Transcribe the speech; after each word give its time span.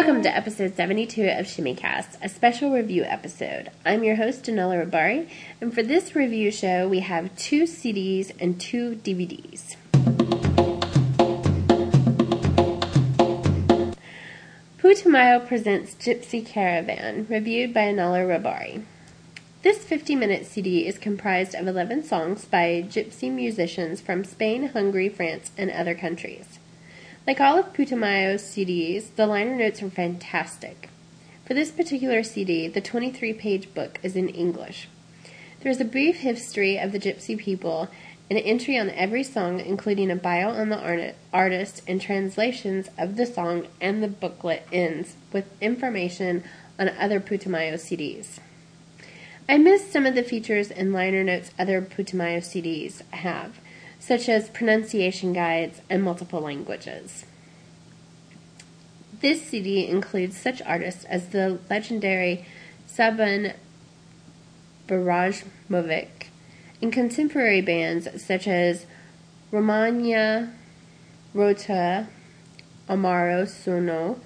Welcome 0.00 0.22
to 0.22 0.34
episode 0.34 0.76
72 0.76 1.24
of 1.24 1.44
Shimmycast, 1.44 2.16
a 2.22 2.30
special 2.30 2.72
review 2.72 3.02
episode. 3.02 3.70
I'm 3.84 4.02
your 4.02 4.16
host, 4.16 4.44
Danella 4.44 4.82
Rabari, 4.82 5.28
and 5.60 5.74
for 5.74 5.82
this 5.82 6.16
review 6.16 6.50
show, 6.50 6.88
we 6.88 7.00
have 7.00 7.36
two 7.36 7.64
CDs 7.64 8.32
and 8.40 8.58
two 8.58 8.96
DVDs. 9.04 9.76
Putumayo 14.78 15.46
presents 15.46 15.94
Gypsy 15.96 16.46
Caravan, 16.46 17.26
reviewed 17.28 17.74
by 17.74 17.80
Anala 17.80 18.26
Rabari. 18.26 18.84
This 19.60 19.84
50 19.84 20.16
minute 20.16 20.46
CD 20.46 20.86
is 20.86 20.96
comprised 20.96 21.54
of 21.54 21.66
11 21.68 22.04
songs 22.04 22.46
by 22.46 22.86
gypsy 22.88 23.30
musicians 23.30 24.00
from 24.00 24.24
Spain, 24.24 24.68
Hungary, 24.68 25.10
France, 25.10 25.50
and 25.58 25.70
other 25.70 25.94
countries. 25.94 26.59
Like 27.30 27.40
all 27.40 27.60
of 27.60 27.72
Putumayo's 27.72 28.42
CDs, 28.42 29.14
the 29.14 29.24
liner 29.24 29.54
notes 29.54 29.80
are 29.84 29.88
fantastic. 29.88 30.90
For 31.46 31.54
this 31.54 31.70
particular 31.70 32.24
CD, 32.24 32.66
the 32.66 32.80
23 32.80 33.34
page 33.34 33.72
book 33.72 34.00
is 34.02 34.16
in 34.16 34.28
English. 34.30 34.88
There 35.60 35.70
is 35.70 35.80
a 35.80 35.84
brief 35.84 36.16
history 36.16 36.76
of 36.76 36.90
the 36.90 36.98
Gypsy 36.98 37.38
people, 37.38 37.86
an 38.28 38.36
entry 38.36 38.76
on 38.76 38.90
every 38.90 39.22
song, 39.22 39.60
including 39.60 40.10
a 40.10 40.16
bio 40.16 40.50
on 40.50 40.70
the 40.70 41.14
artist 41.32 41.82
and 41.86 42.00
translations 42.00 42.88
of 42.98 43.14
the 43.14 43.26
song, 43.26 43.68
and 43.80 44.02
the 44.02 44.08
booklet 44.08 44.66
ends 44.72 45.14
with 45.32 45.44
information 45.62 46.42
on 46.80 46.88
other 46.88 47.20
Putumayo 47.20 47.74
CDs. 47.74 48.40
I 49.48 49.56
missed 49.56 49.92
some 49.92 50.04
of 50.04 50.16
the 50.16 50.24
features 50.24 50.72
and 50.72 50.92
liner 50.92 51.22
notes 51.22 51.52
other 51.56 51.80
Putumayo 51.80 52.38
CDs 52.38 53.08
have 53.12 53.60
such 54.00 54.28
as 54.28 54.48
pronunciation 54.48 55.32
guides 55.32 55.82
and 55.88 56.02
multiple 56.02 56.40
languages. 56.40 57.24
This 59.20 59.42
CD 59.42 59.86
includes 59.86 60.36
such 60.36 60.62
artists 60.62 61.04
as 61.04 61.28
the 61.28 61.58
legendary 61.68 62.46
Saban 62.88 63.54
Bajramovic 64.88 66.08
and 66.80 66.92
contemporary 66.92 67.60
bands 67.60 68.08
such 68.24 68.48
as 68.48 68.86
Romania 69.50 70.52
Rota, 71.34 72.08
Amaro 72.88 73.44
Suno, 73.44 74.18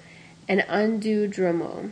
and 0.47 0.61
Andu 0.61 1.31
Dromo. 1.31 1.91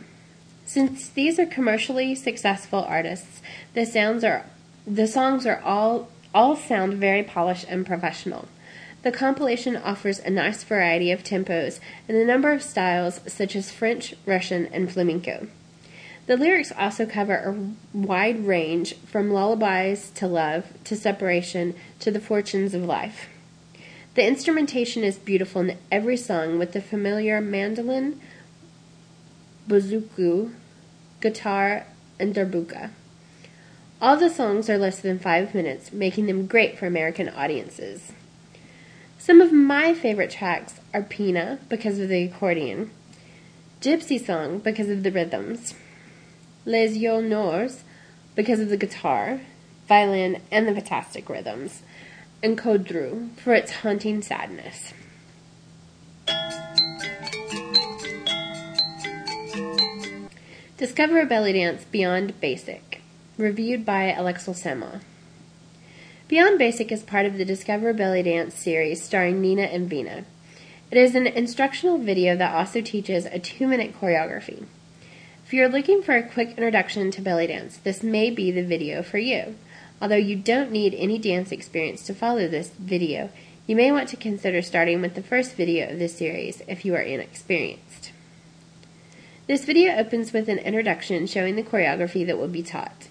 Since 0.64 1.10
these 1.10 1.38
are 1.38 1.46
commercially 1.46 2.14
successful 2.14 2.80
artists, 2.80 3.42
the 3.74 3.84
sounds 3.84 4.24
are 4.24 4.46
the 4.86 5.06
songs 5.06 5.46
are 5.46 5.60
all 5.60 6.08
all 6.34 6.56
sound 6.56 6.94
very 6.94 7.22
polished 7.22 7.66
and 7.68 7.86
professional. 7.86 8.48
The 9.02 9.12
compilation 9.12 9.76
offers 9.76 10.18
a 10.18 10.30
nice 10.30 10.64
variety 10.64 11.12
of 11.12 11.22
tempos 11.22 11.78
and 12.08 12.16
a 12.16 12.24
number 12.24 12.50
of 12.52 12.62
styles 12.62 13.20
such 13.26 13.54
as 13.54 13.70
French, 13.70 14.14
Russian, 14.26 14.66
and 14.66 14.90
flamenco. 14.90 15.46
The 16.26 16.38
lyrics 16.38 16.72
also 16.76 17.04
cover 17.04 17.34
a 17.34 17.96
wide 17.96 18.46
range 18.46 18.94
from 19.06 19.30
lullabies 19.30 20.10
to 20.12 20.26
love 20.26 20.72
to 20.84 20.96
separation 20.96 21.74
to 22.00 22.10
the 22.10 22.20
fortunes 22.20 22.72
of 22.72 22.82
life. 22.82 23.28
The 24.14 24.26
instrumentation 24.26 25.04
is 25.04 25.18
beautiful 25.18 25.60
in 25.62 25.78
every 25.92 26.16
song 26.16 26.58
with 26.58 26.72
the 26.72 26.80
familiar 26.80 27.42
mandolin, 27.42 28.20
bouzouki, 29.68 30.54
guitar, 31.20 31.86
and 32.18 32.34
darbuka. 32.34 32.90
All 34.04 34.18
the 34.18 34.28
songs 34.28 34.68
are 34.68 34.76
less 34.76 35.00
than 35.00 35.18
five 35.18 35.54
minutes, 35.54 35.90
making 35.90 36.26
them 36.26 36.46
great 36.46 36.76
for 36.78 36.84
American 36.84 37.30
audiences. 37.30 38.12
Some 39.18 39.40
of 39.40 39.50
my 39.50 39.94
favorite 39.94 40.30
tracks 40.30 40.78
are 40.92 41.00
Pina 41.00 41.58
because 41.70 41.98
of 41.98 42.10
the 42.10 42.24
accordion, 42.24 42.90
Gypsy 43.80 44.22
Song 44.22 44.58
because 44.58 44.90
of 44.90 45.04
the 45.04 45.10
rhythms, 45.10 45.72
Les 46.66 46.88
Yeux 46.88 47.22
Noirs 47.26 47.82
because 48.34 48.60
of 48.60 48.68
the 48.68 48.76
guitar, 48.76 49.40
violin, 49.88 50.42
and 50.50 50.68
the 50.68 50.74
fantastic 50.74 51.30
rhythms, 51.30 51.80
and 52.42 52.58
Kodru 52.58 53.34
for 53.38 53.54
its 53.54 53.72
haunting 53.76 54.20
sadness. 54.20 54.92
Discover 60.76 61.22
a 61.22 61.24
belly 61.24 61.54
dance 61.54 61.84
beyond 61.84 62.38
basic 62.42 62.93
reviewed 63.36 63.84
by 63.84 64.12
Alexel 64.12 64.54
Sema. 64.54 65.00
Beyond 66.28 66.58
Basic 66.58 66.92
is 66.92 67.02
part 67.02 67.26
of 67.26 67.36
the 67.36 67.44
Discover 67.44 67.92
Belly 67.92 68.22
Dance 68.22 68.54
series 68.54 69.02
starring 69.02 69.40
Neena 69.40 69.62
and 69.62 69.90
Veena. 69.90 70.24
It 70.90 70.98
is 70.98 71.14
an 71.14 71.26
instructional 71.26 71.98
video 71.98 72.36
that 72.36 72.54
also 72.54 72.80
teaches 72.80 73.26
a 73.26 73.40
two 73.40 73.66
minute 73.66 74.00
choreography. 74.00 74.66
If 75.44 75.52
you're 75.52 75.68
looking 75.68 76.02
for 76.02 76.16
a 76.16 76.22
quick 76.22 76.50
introduction 76.50 77.10
to 77.10 77.20
belly 77.20 77.48
dance, 77.48 77.76
this 77.78 78.02
may 78.02 78.30
be 78.30 78.50
the 78.50 78.62
video 78.62 79.02
for 79.02 79.18
you. 79.18 79.56
Although 80.00 80.16
you 80.16 80.36
don't 80.36 80.70
need 80.70 80.94
any 80.94 81.18
dance 81.18 81.50
experience 81.50 82.04
to 82.06 82.14
follow 82.14 82.46
this 82.46 82.70
video, 82.70 83.30
you 83.66 83.74
may 83.74 83.90
want 83.90 84.08
to 84.10 84.16
consider 84.16 84.62
starting 84.62 85.00
with 85.00 85.14
the 85.14 85.22
first 85.22 85.54
video 85.54 85.90
of 85.90 85.98
this 85.98 86.16
series 86.16 86.62
if 86.68 86.84
you 86.84 86.94
are 86.94 87.02
inexperienced. 87.02 88.12
This 89.46 89.64
video 89.64 89.96
opens 89.96 90.32
with 90.32 90.48
an 90.48 90.58
introduction 90.58 91.26
showing 91.26 91.56
the 91.56 91.62
choreography 91.62 92.24
that 92.26 92.38
will 92.38 92.48
be 92.48 92.62
taught 92.62 93.08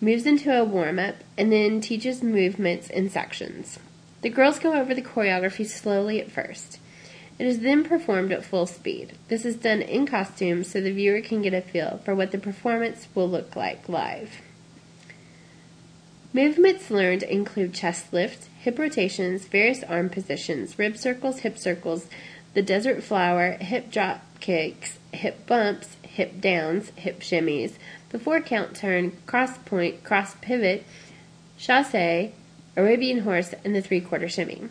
moves 0.00 0.26
into 0.26 0.56
a 0.56 0.64
warm 0.64 0.98
up, 0.98 1.16
and 1.36 1.52
then 1.52 1.80
teaches 1.80 2.22
movements 2.22 2.88
in 2.88 3.10
sections. 3.10 3.78
The 4.22 4.30
girls 4.30 4.58
go 4.58 4.74
over 4.74 4.94
the 4.94 5.02
choreography 5.02 5.66
slowly 5.66 6.20
at 6.20 6.30
first. 6.30 6.78
It 7.38 7.46
is 7.46 7.60
then 7.60 7.84
performed 7.84 8.32
at 8.32 8.44
full 8.44 8.66
speed. 8.66 9.12
This 9.28 9.46
is 9.46 9.56
done 9.56 9.80
in 9.80 10.06
costume 10.06 10.62
so 10.62 10.80
the 10.80 10.92
viewer 10.92 11.22
can 11.22 11.40
get 11.40 11.54
a 11.54 11.62
feel 11.62 12.00
for 12.04 12.14
what 12.14 12.32
the 12.32 12.38
performance 12.38 13.08
will 13.14 13.28
look 13.28 13.56
like 13.56 13.88
live. 13.88 14.42
Movements 16.34 16.90
learned 16.90 17.22
include 17.22 17.72
chest 17.72 18.12
lift, 18.12 18.48
hip 18.60 18.78
rotations, 18.78 19.46
various 19.46 19.82
arm 19.84 20.10
positions, 20.10 20.78
rib 20.78 20.96
circles, 20.96 21.40
hip 21.40 21.58
circles, 21.58 22.08
the 22.52 22.62
desert 22.62 23.02
flower, 23.02 23.52
hip 23.52 23.90
drop 23.90 24.22
kicks, 24.38 24.98
hip 25.12 25.46
bumps, 25.46 25.96
hip 26.02 26.40
downs, 26.40 26.90
hip 26.96 27.20
shimmies, 27.20 27.72
the 28.10 28.18
four 28.18 28.40
count 28.40 28.76
turn, 28.76 29.12
cross 29.26 29.56
point, 29.58 30.04
cross 30.04 30.34
pivot, 30.40 30.84
chasse, 31.58 32.32
Arabian 32.76 33.20
horse, 33.20 33.54
and 33.64 33.74
the 33.74 33.80
three 33.80 34.00
quarter 34.00 34.28
shimmy. 34.28 34.68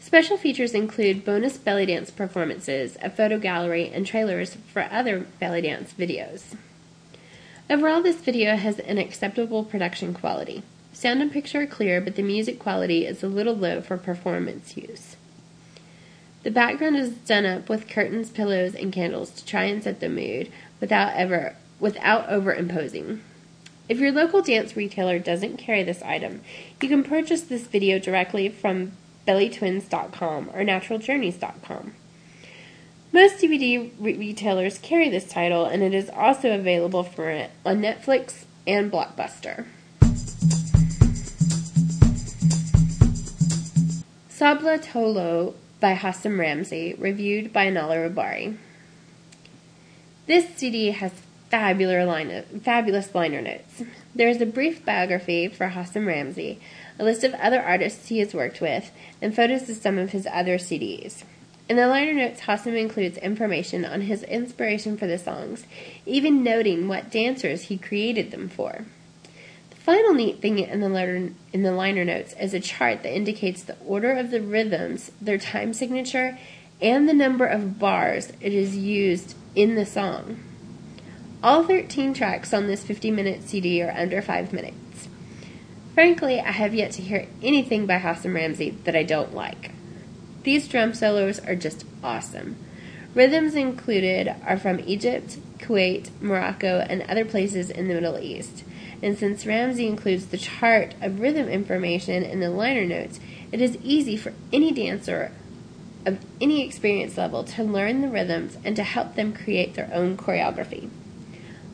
Special 0.00 0.38
features 0.38 0.72
include 0.72 1.24
bonus 1.24 1.58
belly 1.58 1.84
dance 1.84 2.10
performances, 2.10 2.96
a 3.02 3.10
photo 3.10 3.38
gallery, 3.38 3.90
and 3.92 4.06
trailers 4.06 4.56
for 4.72 4.88
other 4.90 5.26
belly 5.38 5.60
dance 5.60 5.92
videos. 5.92 6.56
Overall, 7.68 8.00
this 8.00 8.16
video 8.16 8.56
has 8.56 8.78
an 8.78 8.96
acceptable 8.96 9.64
production 9.64 10.14
quality. 10.14 10.62
Sound 10.94 11.20
and 11.20 11.30
picture 11.30 11.60
are 11.60 11.66
clear, 11.66 12.00
but 12.00 12.16
the 12.16 12.22
music 12.22 12.58
quality 12.58 13.04
is 13.04 13.22
a 13.22 13.28
little 13.28 13.54
low 13.54 13.82
for 13.82 13.98
performance 13.98 14.76
use. 14.76 15.16
The 16.42 16.50
background 16.50 16.96
is 16.96 17.10
done 17.10 17.44
up 17.44 17.68
with 17.68 17.88
curtains, 17.88 18.30
pillows, 18.30 18.74
and 18.74 18.90
candles 18.90 19.30
to 19.32 19.44
try 19.44 19.64
and 19.64 19.82
set 19.82 20.00
the 20.00 20.08
mood 20.08 20.50
without 20.80 21.14
ever 21.14 21.54
without 21.80 22.28
overimposing. 22.28 23.20
If 23.88 23.98
your 23.98 24.12
local 24.12 24.42
dance 24.42 24.76
retailer 24.76 25.18
doesn't 25.18 25.56
carry 25.56 25.82
this 25.82 26.02
item, 26.02 26.42
you 26.82 26.88
can 26.88 27.02
purchase 27.02 27.42
this 27.42 27.66
video 27.66 27.98
directly 27.98 28.48
from 28.48 28.92
bellytwins.com 29.26 30.50
or 30.52 30.62
naturaljourneys.com. 30.62 31.94
Most 33.12 33.42
DVD 33.42 33.90
re- 33.98 34.14
retailers 34.14 34.78
carry 34.78 35.08
this 35.08 35.28
title, 35.28 35.64
and 35.64 35.82
it 35.82 35.94
is 35.94 36.10
also 36.10 36.54
available 36.54 37.02
for 37.02 37.30
it 37.30 37.50
on 37.64 37.80
Netflix 37.80 38.44
and 38.66 38.92
Blockbuster. 38.92 39.64
Sabla 44.28 44.78
Tolo 44.78 45.54
by 45.80 45.92
Hassam 45.92 46.38
Ramzy, 46.38 46.94
reviewed 46.98 47.52
by 47.52 47.70
Nala 47.70 47.96
Rabari. 47.96 48.56
This 50.28 50.46
CD 50.56 50.90
has 50.90 51.12
fabulous, 51.48 52.06
line, 52.06 52.44
fabulous 52.62 53.14
liner 53.14 53.40
notes. 53.40 53.82
There 54.14 54.28
is 54.28 54.42
a 54.42 54.46
brief 54.46 54.84
biography 54.84 55.48
for 55.48 55.68
Hassam 55.68 56.06
Ramzy, 56.06 56.60
a 56.98 57.04
list 57.04 57.24
of 57.24 57.32
other 57.32 57.62
artists 57.62 58.08
he 58.08 58.18
has 58.18 58.34
worked 58.34 58.60
with, 58.60 58.92
and 59.22 59.34
photos 59.34 59.70
of 59.70 59.78
some 59.78 59.96
of 59.96 60.10
his 60.10 60.28
other 60.30 60.58
CDs. 60.58 61.24
In 61.66 61.76
the 61.76 61.86
liner 61.86 62.12
notes, 62.12 62.40
Hassam 62.40 62.76
includes 62.76 63.16
information 63.16 63.86
on 63.86 64.02
his 64.02 64.22
inspiration 64.24 64.98
for 64.98 65.06
the 65.06 65.16
songs, 65.16 65.64
even 66.04 66.42
noting 66.42 66.88
what 66.88 67.10
dancers 67.10 67.62
he 67.62 67.78
created 67.78 68.30
them 68.30 68.50
for 68.50 68.84
The 69.70 69.76
final 69.76 70.12
neat 70.12 70.42
thing 70.42 70.58
in 70.58 70.80
the 70.80 70.90
letter 70.90 71.30
in 71.54 71.62
the 71.62 71.72
liner 71.72 72.04
notes 72.04 72.34
is 72.38 72.52
a 72.52 72.60
chart 72.60 73.02
that 73.02 73.16
indicates 73.16 73.62
the 73.62 73.78
order 73.82 74.12
of 74.12 74.30
the 74.30 74.42
rhythms, 74.42 75.10
their 75.22 75.38
time 75.38 75.72
signature, 75.72 76.36
and 76.80 77.08
the 77.08 77.14
number 77.14 77.46
of 77.46 77.78
bars 77.78 78.32
it 78.40 78.52
is 78.52 78.76
used 78.76 79.34
in 79.54 79.74
the 79.74 79.86
song. 79.86 80.40
All 81.42 81.64
13 81.64 82.14
tracks 82.14 82.52
on 82.52 82.66
this 82.66 82.84
50 82.84 83.10
minute 83.10 83.42
CD 83.42 83.82
are 83.82 83.90
under 83.90 84.20
5 84.20 84.52
minutes. 84.52 85.08
Frankly, 85.94 86.40
I 86.40 86.52
have 86.52 86.74
yet 86.74 86.92
to 86.92 87.02
hear 87.02 87.26
anything 87.42 87.86
by 87.86 87.94
Hassam 87.94 88.34
Ramzy 88.34 88.70
that 88.84 88.94
I 88.94 89.02
don't 89.02 89.34
like. 89.34 89.72
These 90.44 90.68
drum 90.68 90.94
solos 90.94 91.40
are 91.40 91.56
just 91.56 91.84
awesome. 92.02 92.56
Rhythms 93.14 93.54
included 93.54 94.34
are 94.46 94.56
from 94.56 94.80
Egypt, 94.80 95.38
Kuwait, 95.58 96.10
Morocco, 96.20 96.86
and 96.88 97.02
other 97.02 97.24
places 97.24 97.70
in 97.70 97.88
the 97.88 97.94
Middle 97.94 98.18
East. 98.18 98.62
And 99.02 99.18
since 99.18 99.46
Ramzy 99.46 99.86
includes 99.86 100.26
the 100.26 100.38
chart 100.38 100.94
of 101.00 101.20
rhythm 101.20 101.48
information 101.48 102.22
in 102.22 102.40
the 102.40 102.50
liner 102.50 102.84
notes, 102.84 103.18
it 103.50 103.60
is 103.60 103.76
easy 103.82 104.16
for 104.16 104.32
any 104.52 104.72
dancer 104.72 105.32
of 106.08 106.18
any 106.40 106.64
experience 106.64 107.18
level 107.18 107.44
to 107.44 107.62
learn 107.62 108.00
the 108.00 108.08
rhythms 108.08 108.56
and 108.64 108.74
to 108.74 108.82
help 108.82 109.14
them 109.14 109.34
create 109.34 109.74
their 109.74 109.90
own 109.92 110.16
choreography. 110.16 110.88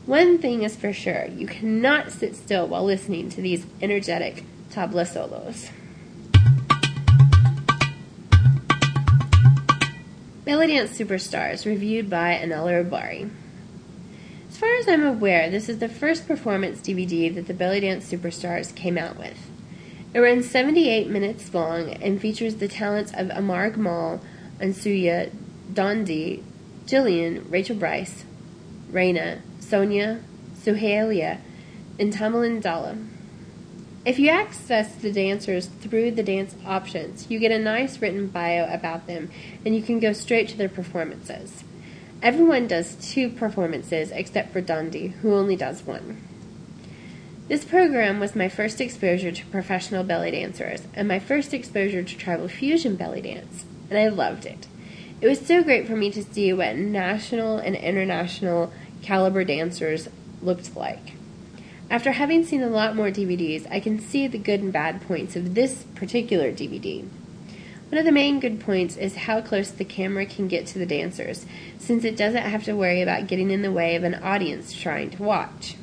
One 0.05 0.37
thing 0.37 0.63
is 0.63 0.75
for 0.75 0.91
sure, 0.91 1.25
you 1.25 1.47
cannot 1.47 2.11
sit 2.11 2.35
still 2.35 2.67
while 2.67 2.83
listening 2.83 3.29
to 3.29 3.41
these 3.41 3.65
energetic 3.81 4.43
tabla 4.69 5.07
solos. 5.07 5.69
Belly 10.43 10.67
Dance 10.67 10.99
Superstars, 10.99 11.65
reviewed 11.65 12.09
by 12.09 12.35
Anela 12.35 12.87
Bari. 12.87 13.31
As 14.49 14.57
far 14.57 14.75
as 14.75 14.87
I'm 14.87 15.05
aware, 15.05 15.49
this 15.49 15.69
is 15.69 15.79
the 15.79 15.89
first 15.89 16.27
performance 16.27 16.81
DVD 16.81 17.33
that 17.33 17.47
the 17.47 17.53
Belly 17.53 17.79
Dance 17.79 18.11
Superstars 18.11 18.75
came 18.75 18.97
out 18.97 19.17
with. 19.17 19.54
It 20.15 20.21
runs 20.21 20.49
78 20.49 21.09
minutes 21.09 21.53
long 21.53 21.89
and 21.89 22.21
features 22.21 22.55
the 22.55 22.69
talents 22.69 23.11
of 23.13 23.29
Amar 23.31 23.69
Gamal, 23.69 24.21
Ansuya, 24.61 25.29
Dondi, 25.73 26.41
Jillian, 26.85 27.51
Rachel 27.51 27.75
Brice, 27.75 28.23
Reina, 28.89 29.41
Sonia, 29.59 30.21
Suhaila, 30.57 31.39
and 31.99 32.13
Tamalyn 32.13 32.61
Dallal. 32.61 33.05
If 34.05 34.17
you 34.17 34.29
access 34.29 34.95
the 34.95 35.11
dancers 35.11 35.65
through 35.65 36.11
the 36.11 36.23
dance 36.23 36.55
options, 36.65 37.29
you 37.29 37.37
get 37.37 37.51
a 37.51 37.59
nice 37.59 38.01
written 38.01 38.27
bio 38.27 38.73
about 38.73 39.07
them 39.07 39.29
and 39.65 39.75
you 39.75 39.81
can 39.81 39.99
go 39.99 40.13
straight 40.13 40.47
to 40.47 40.57
their 40.57 40.69
performances. 40.69 41.65
Everyone 42.23 42.67
does 42.67 42.95
two 42.95 43.27
performances 43.27 44.11
except 44.11 44.53
for 44.53 44.61
Dondi, 44.61 45.11
who 45.15 45.33
only 45.33 45.57
does 45.57 45.83
one. 45.83 46.21
This 47.47 47.63
program 47.63 48.19
was 48.19 48.35
my 48.35 48.49
first 48.49 48.81
exposure 48.81 49.31
to 49.31 49.45
professional 49.45 50.03
belly 50.03 50.31
dancers 50.31 50.81
and 50.95 51.07
my 51.07 51.19
first 51.19 51.53
exposure 51.53 52.01
to 52.01 52.17
tribal 52.17 52.47
fusion 52.47 52.95
belly 52.95 53.21
dance, 53.21 53.65
and 53.87 53.99
I 53.99 54.07
loved 54.07 54.47
it. 54.47 54.65
It 55.21 55.27
was 55.27 55.45
so 55.45 55.63
great 55.63 55.85
for 55.85 55.95
me 55.95 56.09
to 56.09 56.23
see 56.23 56.51
what 56.53 56.75
national 56.75 57.59
and 57.59 57.75
international 57.75 58.73
caliber 59.03 59.43
dancers 59.43 60.09
looked 60.41 60.75
like. 60.75 61.13
After 61.87 62.13
having 62.13 62.43
seen 62.43 62.63
a 62.63 62.67
lot 62.67 62.95
more 62.95 63.11
DVDs, 63.11 63.71
I 63.71 63.79
can 63.79 63.99
see 63.99 64.25
the 64.25 64.39
good 64.39 64.61
and 64.61 64.73
bad 64.73 65.01
points 65.01 65.35
of 65.35 65.53
this 65.53 65.83
particular 65.93 66.51
DVD. 66.51 67.07
One 67.89 67.99
of 67.99 68.05
the 68.05 68.11
main 68.11 68.39
good 68.39 68.59
points 68.59 68.97
is 68.97 69.15
how 69.15 69.41
close 69.41 69.69
the 69.69 69.85
camera 69.85 70.25
can 70.25 70.47
get 70.47 70.65
to 70.67 70.79
the 70.79 70.85
dancers, 70.87 71.45
since 71.77 72.03
it 72.05 72.17
doesn't 72.17 72.41
have 72.41 72.63
to 72.63 72.73
worry 72.73 73.03
about 73.03 73.27
getting 73.27 73.51
in 73.51 73.61
the 73.61 73.71
way 73.71 73.95
of 73.95 74.03
an 74.03 74.15
audience 74.15 74.73
trying 74.73 75.11
to 75.11 75.21
watch. 75.21 75.75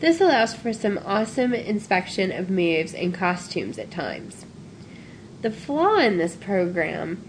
This 0.00 0.20
allows 0.20 0.54
for 0.54 0.72
some 0.72 0.98
awesome 1.04 1.52
inspection 1.52 2.32
of 2.32 2.48
moves 2.48 2.94
and 2.94 3.14
costumes 3.14 3.78
at 3.78 3.90
times. 3.90 4.46
The 5.42 5.50
flaw 5.50 5.96
in 5.98 6.16
this 6.16 6.36
program, 6.36 7.22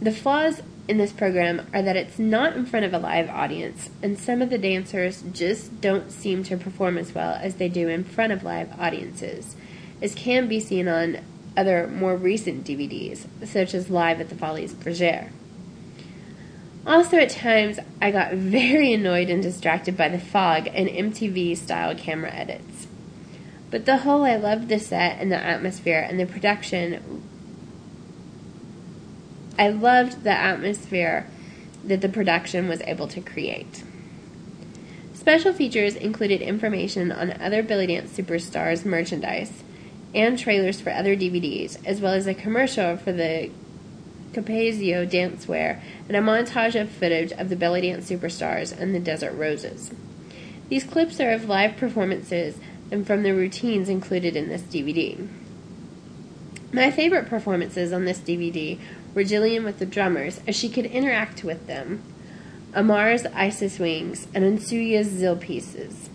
the 0.00 0.12
flaws 0.12 0.62
in 0.86 0.98
this 0.98 1.12
program 1.12 1.66
are 1.74 1.82
that 1.82 1.96
it's 1.96 2.20
not 2.20 2.56
in 2.56 2.66
front 2.66 2.86
of 2.86 2.94
a 2.94 2.98
live 2.98 3.28
audience, 3.28 3.90
and 4.00 4.18
some 4.18 4.40
of 4.42 4.50
the 4.50 4.58
dancers 4.58 5.22
just 5.32 5.80
don't 5.80 6.10
seem 6.10 6.44
to 6.44 6.56
perform 6.56 6.96
as 6.96 7.14
well 7.14 7.34
as 7.34 7.56
they 7.56 7.68
do 7.68 7.88
in 7.88 8.04
front 8.04 8.32
of 8.32 8.44
live 8.44 8.72
audiences, 8.78 9.56
as 10.00 10.14
can 10.14 10.46
be 10.46 10.60
seen 10.60 10.86
on 10.86 11.18
other 11.56 11.88
more 11.88 12.16
recent 12.16 12.64
DVDs, 12.64 13.26
such 13.44 13.74
as 13.74 13.90
Live 13.90 14.20
at 14.20 14.28
the 14.28 14.36
Folies 14.36 14.72
Bergère. 14.72 15.30
Also, 16.86 17.18
at 17.18 17.30
times, 17.30 17.78
I 18.00 18.10
got 18.10 18.32
very 18.32 18.92
annoyed 18.92 19.28
and 19.28 19.42
distracted 19.42 19.96
by 19.96 20.08
the 20.08 20.18
fog 20.18 20.68
and 20.72 20.88
MTV 20.88 21.56
style 21.56 21.94
camera 21.94 22.32
edits. 22.32 22.86
But 23.70 23.86
the 23.86 23.98
whole, 23.98 24.24
I 24.24 24.36
loved 24.36 24.68
the 24.68 24.78
set 24.78 25.20
and 25.20 25.30
the 25.30 25.36
atmosphere 25.36 26.00
and 26.00 26.18
the 26.18 26.26
production 26.26 27.22
I 29.60 29.68
loved 29.68 30.24
the 30.24 30.30
atmosphere 30.30 31.26
that 31.84 32.00
the 32.00 32.08
production 32.08 32.66
was 32.66 32.80
able 32.80 33.06
to 33.08 33.20
create. 33.20 33.84
Special 35.12 35.52
features 35.52 35.96
included 35.96 36.40
information 36.40 37.12
on 37.12 37.38
other 37.42 37.62
Belly 37.62 37.88
Dance 37.88 38.16
Superstars 38.16 38.86
merchandise 38.86 39.62
and 40.14 40.38
trailers 40.38 40.80
for 40.80 40.90
other 40.90 41.14
DVDs, 41.14 41.76
as 41.84 42.00
well 42.00 42.14
as 42.14 42.26
a 42.26 42.32
commercial 42.32 42.96
for 42.96 43.12
the 43.12 43.50
Capezio 44.32 45.08
dancewear 45.08 45.80
and 46.08 46.16
a 46.16 46.20
montage 46.20 46.80
of 46.80 46.90
footage 46.90 47.32
of 47.32 47.48
the 47.48 47.56
Belly 47.56 47.80
Dance 47.80 48.10
Superstars 48.10 48.78
and 48.78 48.94
the 48.94 49.00
Desert 49.00 49.32
Roses. 49.32 49.90
These 50.68 50.84
clips 50.84 51.20
are 51.20 51.32
of 51.32 51.48
live 51.48 51.76
performances 51.76 52.58
and 52.90 53.06
from 53.06 53.22
the 53.22 53.32
routines 53.32 53.88
included 53.88 54.36
in 54.36 54.48
this 54.48 54.62
DVD. 54.62 55.28
My 56.72 56.90
favorite 56.90 57.26
performances 57.26 57.92
on 57.92 58.04
this 58.04 58.20
DVD 58.20 58.78
were 59.14 59.24
Jillian 59.24 59.64
with 59.64 59.80
the 59.80 59.86
drummers, 59.86 60.40
as 60.46 60.54
she 60.54 60.68
could 60.68 60.86
interact 60.86 61.42
with 61.42 61.66
them, 61.66 62.02
Amar's 62.74 63.26
Isis 63.26 63.80
Wings, 63.80 64.28
and 64.32 64.44
Ansuya's 64.44 65.08
Zill 65.08 65.40
pieces. 65.40 66.08